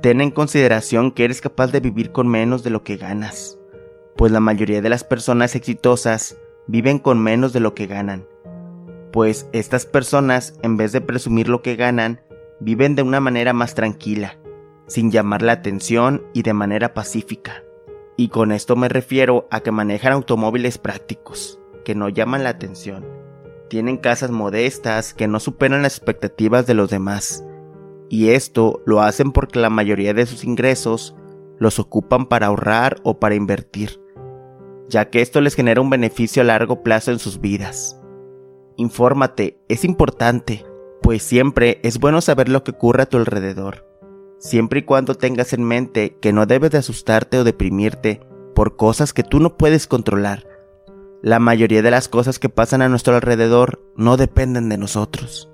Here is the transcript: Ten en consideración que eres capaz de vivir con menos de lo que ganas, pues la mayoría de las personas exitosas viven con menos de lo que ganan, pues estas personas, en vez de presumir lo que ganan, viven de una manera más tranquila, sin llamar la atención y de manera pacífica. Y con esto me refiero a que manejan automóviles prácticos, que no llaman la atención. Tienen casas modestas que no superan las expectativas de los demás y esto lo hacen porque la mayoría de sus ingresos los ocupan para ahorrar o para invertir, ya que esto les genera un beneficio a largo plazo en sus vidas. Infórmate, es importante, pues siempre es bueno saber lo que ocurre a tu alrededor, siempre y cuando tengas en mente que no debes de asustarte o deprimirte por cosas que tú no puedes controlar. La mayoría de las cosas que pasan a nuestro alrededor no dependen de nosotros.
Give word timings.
Ten 0.00 0.20
en 0.20 0.30
consideración 0.30 1.10
que 1.10 1.24
eres 1.24 1.40
capaz 1.40 1.72
de 1.72 1.80
vivir 1.80 2.12
con 2.12 2.28
menos 2.28 2.62
de 2.62 2.70
lo 2.70 2.84
que 2.84 2.96
ganas, 2.96 3.58
pues 4.16 4.30
la 4.30 4.38
mayoría 4.38 4.80
de 4.80 4.88
las 4.88 5.02
personas 5.02 5.56
exitosas 5.56 6.38
viven 6.68 7.00
con 7.00 7.20
menos 7.20 7.52
de 7.52 7.58
lo 7.58 7.74
que 7.74 7.88
ganan, 7.88 8.24
pues 9.12 9.48
estas 9.52 9.86
personas, 9.86 10.54
en 10.62 10.76
vez 10.76 10.92
de 10.92 11.00
presumir 11.00 11.48
lo 11.48 11.62
que 11.62 11.74
ganan, 11.74 12.20
viven 12.60 12.94
de 12.94 13.02
una 13.02 13.18
manera 13.18 13.52
más 13.52 13.74
tranquila, 13.74 14.38
sin 14.86 15.10
llamar 15.10 15.42
la 15.42 15.52
atención 15.52 16.22
y 16.32 16.42
de 16.42 16.52
manera 16.52 16.94
pacífica. 16.94 17.64
Y 18.16 18.28
con 18.28 18.52
esto 18.52 18.76
me 18.76 18.88
refiero 18.88 19.48
a 19.50 19.60
que 19.60 19.72
manejan 19.72 20.12
automóviles 20.12 20.78
prácticos, 20.78 21.58
que 21.84 21.96
no 21.96 22.08
llaman 22.08 22.44
la 22.44 22.50
atención. 22.50 23.04
Tienen 23.68 23.96
casas 23.96 24.30
modestas 24.30 25.12
que 25.12 25.26
no 25.26 25.40
superan 25.40 25.82
las 25.82 25.96
expectativas 25.96 26.68
de 26.68 26.74
los 26.74 26.88
demás 26.88 27.44
y 28.08 28.30
esto 28.30 28.82
lo 28.86 29.00
hacen 29.00 29.32
porque 29.32 29.58
la 29.58 29.70
mayoría 29.70 30.14
de 30.14 30.26
sus 30.26 30.44
ingresos 30.44 31.14
los 31.58 31.78
ocupan 31.78 32.26
para 32.26 32.46
ahorrar 32.46 32.96
o 33.02 33.18
para 33.18 33.34
invertir, 33.34 34.00
ya 34.88 35.10
que 35.10 35.20
esto 35.20 35.40
les 35.40 35.54
genera 35.54 35.80
un 35.80 35.90
beneficio 35.90 36.42
a 36.42 36.44
largo 36.44 36.82
plazo 36.82 37.10
en 37.10 37.18
sus 37.18 37.40
vidas. 37.40 38.00
Infórmate, 38.76 39.60
es 39.68 39.84
importante, 39.84 40.64
pues 41.02 41.22
siempre 41.22 41.80
es 41.82 41.98
bueno 41.98 42.20
saber 42.20 42.48
lo 42.48 42.62
que 42.64 42.70
ocurre 42.70 43.02
a 43.02 43.06
tu 43.06 43.16
alrededor, 43.16 43.86
siempre 44.38 44.80
y 44.80 44.82
cuando 44.84 45.14
tengas 45.14 45.52
en 45.52 45.64
mente 45.64 46.16
que 46.20 46.32
no 46.32 46.46
debes 46.46 46.70
de 46.70 46.78
asustarte 46.78 47.38
o 47.38 47.44
deprimirte 47.44 48.20
por 48.54 48.76
cosas 48.76 49.12
que 49.12 49.24
tú 49.24 49.40
no 49.40 49.56
puedes 49.56 49.86
controlar. 49.86 50.46
La 51.22 51.40
mayoría 51.40 51.82
de 51.82 51.90
las 51.90 52.08
cosas 52.08 52.38
que 52.38 52.48
pasan 52.48 52.80
a 52.80 52.88
nuestro 52.88 53.14
alrededor 53.14 53.82
no 53.96 54.16
dependen 54.16 54.68
de 54.68 54.78
nosotros. 54.78 55.47